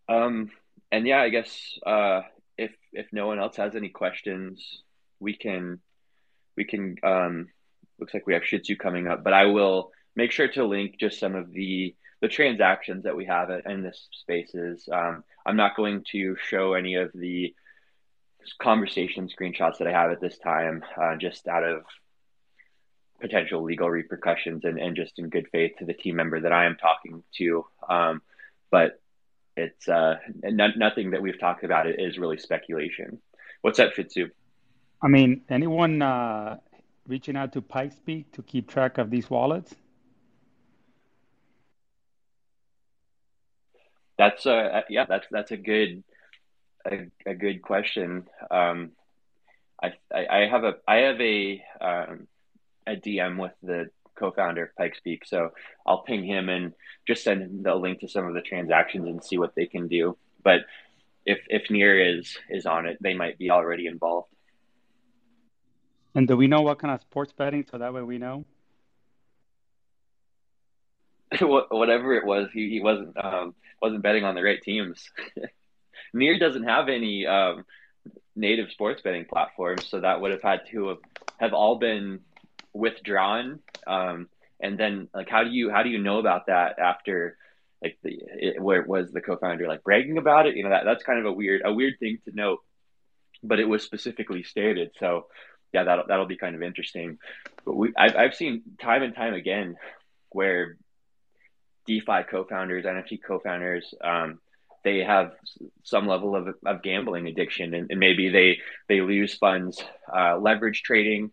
[0.08, 0.50] Um,
[0.92, 2.22] and yeah, I guess uh,
[2.58, 4.82] if if no one else has any questions,
[5.18, 5.80] we can
[6.56, 6.96] we can.
[7.02, 7.48] Um,
[7.98, 10.96] looks like we have Shih Tzu coming up, but I will make sure to link
[10.98, 14.88] just some of the the transactions that we have in this spaces.
[14.90, 17.54] Um, I'm not going to show any of the
[18.58, 21.82] conversation screenshots that I have at this time, uh, just out of
[23.20, 26.64] potential legal repercussions and, and just in good faith to the team member that I
[26.64, 27.66] am talking to.
[27.88, 28.22] Um,
[28.70, 29.00] but
[29.56, 33.20] it's uh, nothing that we've talked about it is really speculation.
[33.60, 34.28] What's up, Shih Tzu?
[35.02, 36.56] I mean, anyone uh,
[37.06, 39.74] reaching out to Pikespeak to keep track of these wallets?
[44.16, 45.06] That's a yeah.
[45.08, 46.04] That's that's a good
[46.86, 48.26] a, a good question.
[48.50, 48.92] Um,
[49.82, 52.28] I, I, I have a I have a um,
[52.86, 55.50] a DM with the co-founder of Pikespeak, so
[55.86, 56.74] I'll ping him and
[57.06, 59.88] just send him the link to some of the transactions and see what they can
[59.88, 60.16] do.
[60.42, 60.60] But
[61.26, 64.28] if if Near is is on it, they might be already involved.
[66.14, 67.66] And do we know what kind of sports betting?
[67.70, 68.44] So that way we know.
[71.40, 75.10] Whatever it was, he, he wasn't um, wasn't betting on the right teams.
[76.14, 77.64] Near doesn't have any um,
[78.36, 80.98] native sports betting platforms, so that would have had to have,
[81.38, 82.20] have all been
[82.72, 83.58] withdrawn.
[83.86, 84.28] Um,
[84.60, 87.36] and then, like, how do you how do you know about that after?
[87.82, 90.56] Like the it, where was the co-founder like bragging about it?
[90.56, 92.60] You know that that's kind of a weird a weird thing to note,
[93.42, 94.92] but it was specifically stated.
[95.00, 95.26] So
[95.74, 97.18] yeah, that'll that'll be kind of interesting.
[97.64, 99.76] But we I've I've seen time and time again
[100.30, 100.76] where
[101.86, 104.38] DeFi co-founders, NFT co-founders, um,
[104.84, 105.32] they have
[105.82, 109.82] some level of, of gambling addiction, and, and maybe they they lose funds,
[110.14, 111.32] uh, leverage trading,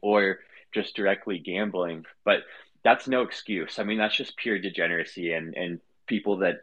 [0.00, 0.38] or
[0.72, 2.06] just directly gambling.
[2.24, 2.44] But
[2.82, 3.78] that's no excuse.
[3.78, 6.60] I mean, that's just pure degeneracy, and and people that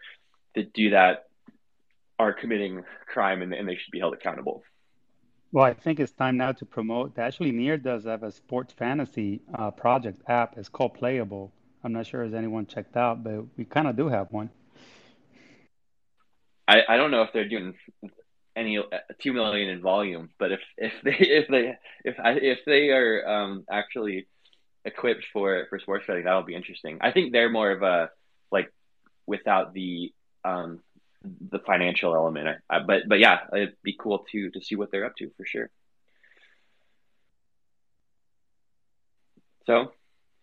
[0.55, 1.25] that do that
[2.17, 4.63] are committing crime, and, and they should be held accountable.
[5.51, 7.17] Well, I think it's time now to promote.
[7.17, 10.57] Actually, Near does have a sports fantasy uh, project app.
[10.57, 11.51] It's called Playible.
[11.83, 14.49] I'm not sure if anyone checked out, but we kind of do have one.
[16.67, 17.75] I, I don't know if they're doing
[18.57, 18.83] any uh,
[19.21, 23.25] two million in volume, but if if they if they if I, if they are
[23.25, 24.27] um, actually
[24.83, 26.97] equipped for for sports betting, that'll be interesting.
[26.99, 28.09] I think they're more of a
[28.51, 28.73] like
[29.25, 30.81] without the um,
[31.23, 35.05] the financial element, I, but but yeah, it'd be cool to to see what they're
[35.05, 35.69] up to for sure.
[39.65, 39.91] So,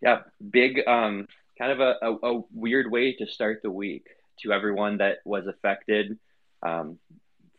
[0.03, 0.21] yeah,
[0.51, 1.27] big um,
[1.59, 4.07] kind of a, a, a weird way to start the week
[4.41, 6.19] to everyone that was affected.
[6.63, 6.99] Um,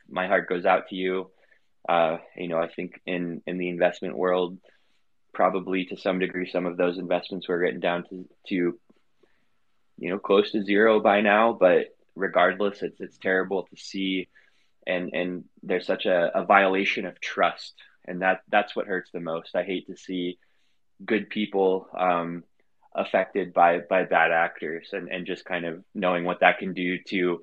[0.08, 1.32] my heart goes out to you.
[1.88, 4.58] Uh, you know, I think in in the investment world,
[5.34, 8.80] probably to some degree, some of those investments were written down to to
[9.98, 11.54] you know close to zero by now.
[11.54, 14.30] But regardless, it's it's terrible to see,
[14.86, 17.74] and and there's such a, a violation of trust,
[18.06, 19.56] and that that's what hurts the most.
[19.56, 20.38] I hate to see
[21.04, 22.44] good people um,
[22.94, 26.98] affected by by bad actors, and and just kind of knowing what that can do
[27.10, 27.42] to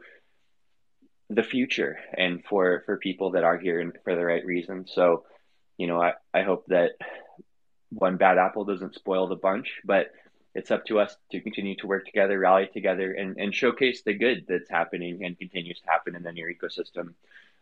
[1.31, 4.93] the future and for for people that are here and for the right reasons.
[4.95, 5.25] So,
[5.79, 6.93] you know, I, I hope that
[7.91, 10.11] one bad apple doesn't spoil the bunch, but
[10.55, 14.13] it's up to us to continue to work together, rally together, and, and showcase the
[14.13, 17.15] good that's happening and continues to happen in the Near ecosystem.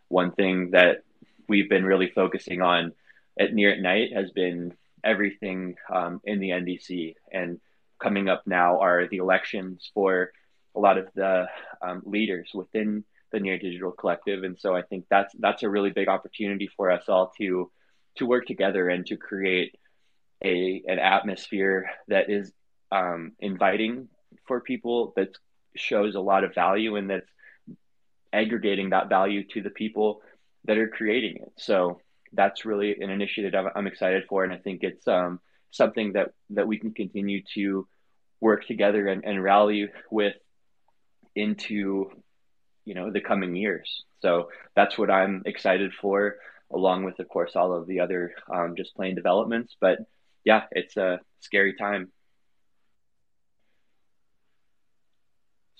[0.09, 1.03] One thing that
[1.47, 2.93] we've been really focusing on
[3.39, 4.73] at Near at Night has been
[5.03, 7.15] everything um, in the NDC.
[7.31, 7.59] And
[7.99, 10.31] coming up now are the elections for
[10.75, 11.47] a lot of the
[11.81, 15.91] um, leaders within the Near Digital Collective, and so I think that's that's a really
[15.91, 17.71] big opportunity for us all to
[18.17, 19.75] to work together and to create
[20.43, 22.51] a an atmosphere that is
[22.91, 24.07] um, inviting
[24.47, 25.29] for people that
[25.75, 27.29] shows a lot of value and that's
[28.33, 30.21] aggregating that value to the people
[30.65, 31.51] that are creating it.
[31.57, 31.99] So
[32.33, 35.39] that's really an initiative I'm excited for, and I think it's um,
[35.71, 37.87] something that that we can continue to
[38.39, 40.35] work together and, and rally with
[41.35, 42.09] into
[42.85, 44.03] you know the coming years.
[44.21, 46.37] So that's what I'm excited for,
[46.71, 49.75] along with of course all of the other um, just plain developments.
[49.79, 49.99] But
[50.45, 52.11] yeah, it's a scary time.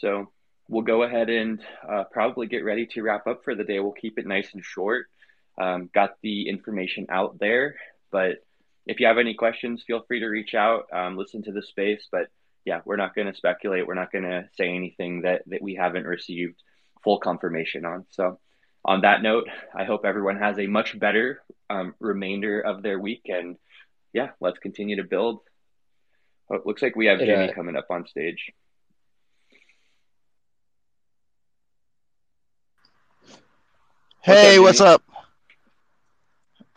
[0.02, 0.32] So
[0.68, 3.80] we'll go ahead and uh, probably get ready to wrap up for the day.
[3.80, 5.06] We'll keep it nice and short.
[5.60, 7.76] Um, got the information out there,
[8.12, 8.44] but
[8.88, 10.88] if you have any questions, feel free to reach out.
[10.92, 12.28] Um, listen to the space, but
[12.66, 13.86] yeah, we're not going to speculate.
[13.86, 16.56] We're not going to say anything that that we haven't received
[17.04, 18.06] full confirmation on.
[18.12, 18.40] So,
[18.84, 23.24] on that note, I hope everyone has a much better um, remainder of their week.
[23.26, 23.58] And
[24.14, 25.42] yeah, let's continue to build.
[26.50, 28.52] Oh, it looks like we have Jimmy uh, coming up on stage.
[34.22, 35.02] Hey, what's up?
[35.06, 35.26] What's up?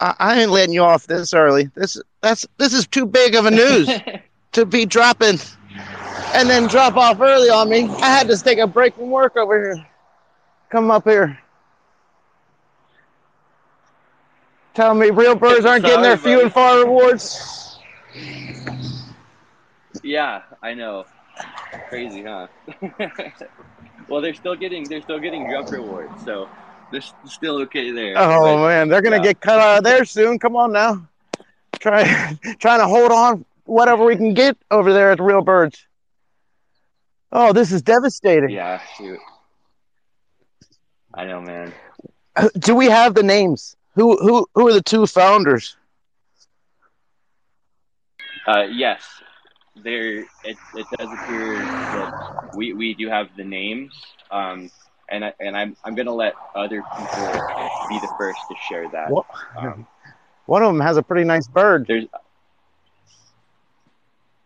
[0.01, 1.71] I, I ain't letting you off this early.
[1.75, 3.91] This that's this is too big of a news
[4.53, 5.39] to be dropping
[6.35, 7.89] and then drop off early on me.
[7.89, 9.87] I had to take a break from work over here
[10.75, 11.39] come up here.
[14.75, 17.79] Tell me real birds aren't getting their few and far rewards.
[20.03, 21.05] Yeah, I know.
[21.89, 22.49] Crazy, huh?
[24.09, 26.49] well, they're still getting they're still getting jump rewards, so
[26.95, 28.15] they're still okay there.
[28.17, 29.23] Oh but, man, they're gonna yeah.
[29.23, 30.39] get cut out of there soon.
[30.39, 31.07] Come on now,
[31.81, 32.05] try
[32.59, 35.87] trying to hold on whatever we can get over there at Real Birds.
[37.33, 38.51] Oh, this is devastating.
[38.51, 39.19] Yeah, shoot.
[41.13, 41.73] I know, man.
[42.59, 43.77] Do we have the names?
[43.95, 45.77] Who who who are the two founders?
[48.47, 49.03] Uh, yes,
[49.83, 50.19] there.
[50.19, 53.95] It, it does appear that we, we do have the names,
[54.31, 54.71] um,
[55.11, 57.31] and I, and I'm I'm gonna let other people
[57.89, 59.11] be the first to share that.
[59.59, 59.87] Um,
[60.47, 61.87] One of them has a pretty nice bird.
[61.89, 62.05] There's,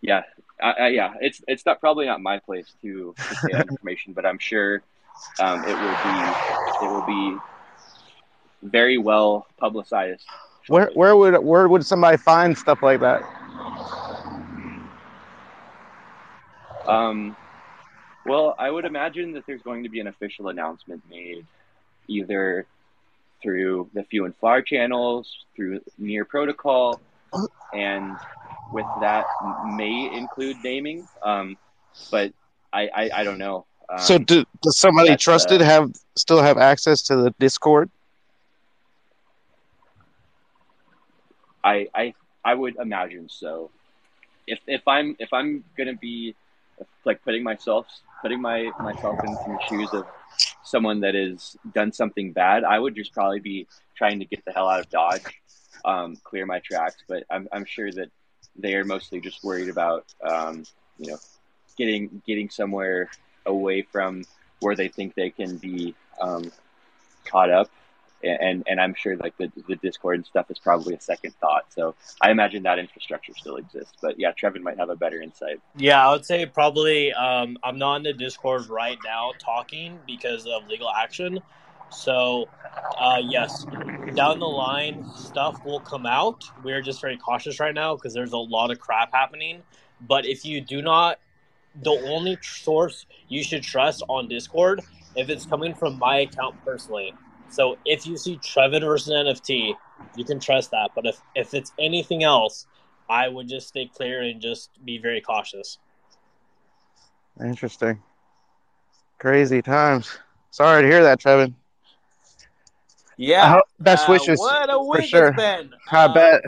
[0.01, 0.23] yeah,
[0.61, 1.15] yeah.
[1.21, 4.83] It's it's not probably not my place to, to say that information, but I'm sure
[5.41, 6.37] um, it will be
[6.81, 7.35] it will be
[8.63, 10.25] very well publicized.
[10.69, 13.23] Where where would where would somebody find stuff like that?
[16.87, 17.37] Um,
[18.29, 21.47] well, I would imagine that there's going to be an official announcement made,
[22.07, 22.67] either
[23.43, 27.01] through the Few and Far channels, through Near Protocol,
[27.73, 28.17] and
[28.73, 29.27] with that
[29.77, 31.07] may include naming.
[31.23, 31.57] Um,
[32.11, 32.33] but
[32.73, 33.67] I, I, I don't know.
[33.89, 37.91] Um, so do, does somebody trusted uh, have still have access to the Discord?
[41.65, 42.15] I I
[42.45, 43.71] I would imagine so.
[44.47, 46.35] If if I'm if I'm gonna be
[47.05, 47.87] like putting myself
[48.23, 50.07] putting my myself into the shoes of
[50.63, 53.67] someone that has done something bad, I would just probably be
[53.97, 55.41] trying to get the hell out of Dodge,
[55.85, 57.03] um, clear my tracks.
[57.09, 58.11] But I'm I'm sure that
[58.57, 60.65] they are mostly just worried about um,
[60.99, 61.19] you know
[61.77, 63.11] getting getting somewhere
[63.47, 64.25] away from
[64.61, 66.51] where they think they can be um,
[67.25, 67.71] caught up
[68.23, 71.73] and and I'm sure like the the Discord and stuff is probably a second thought.
[71.73, 73.95] So I imagine that infrastructure still exists.
[74.01, 75.61] But yeah, Trevin might have a better insight.
[75.77, 80.47] Yeah, I would say probably um, I'm not in the Discord right now talking because
[80.47, 81.41] of legal action.
[81.91, 82.49] So
[82.99, 83.65] uh, yes,
[84.15, 86.45] down the line stuff will come out.
[86.63, 89.63] We're just very cautious right now because there's a lot of crap happening.
[90.01, 91.19] But if you do not,
[91.83, 94.81] the only source you should trust on Discord
[95.17, 97.15] if it's coming from my account personally
[97.51, 99.75] so if you see Trevin versus NFT,
[100.17, 100.91] you can trust that.
[100.95, 102.67] But if if it's anything else,
[103.09, 105.79] I would just stay clear and just be very cautious.
[107.41, 108.03] Interesting.
[109.19, 110.19] Crazy times.
[110.51, 111.55] Sorry to hear that, Trevin.
[113.17, 113.61] Yeah.
[113.81, 115.29] best uh, wishes what a week for sure.
[115.29, 115.71] it's been.
[115.91, 116.45] I Uh, bet.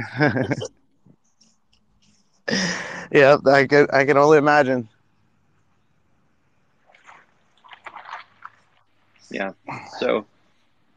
[3.13, 3.87] yeah, I can.
[3.93, 4.89] I can only imagine.
[9.31, 9.53] Yeah.
[9.99, 10.27] So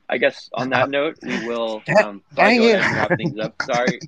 [0.10, 2.76] I guess on that note, we will um, probably dang go it.
[2.76, 3.56] ahead and wrap things up.
[3.66, 4.00] Sorry.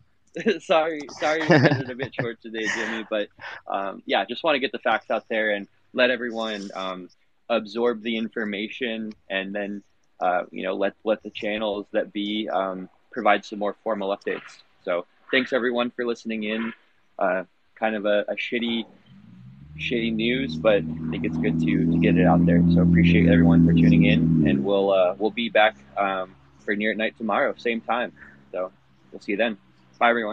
[0.60, 3.06] sorry, sorry, we cut it a bit short today, Jimmy.
[3.10, 3.30] But
[3.68, 7.10] um, yeah, just want to get the facts out there and let everyone um,
[7.48, 9.82] absorb the information, and then
[10.20, 14.62] uh, you know let let the channels that be um, provide some more formal updates.
[14.84, 16.74] So thanks everyone for listening in.
[17.18, 17.43] Uh,
[17.76, 18.86] kind of a, a shitty
[19.78, 22.63] shitty news, but I think it's good to, to get it out there.
[22.73, 26.91] So appreciate everyone for tuning in, and we'll uh, we'll be back um, for Near
[26.91, 28.11] at Night tomorrow, same time.
[28.51, 28.71] So
[29.11, 29.57] we'll see you then.
[29.99, 30.23] Bye everyone.